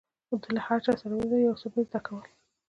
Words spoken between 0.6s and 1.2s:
هر چا سره چې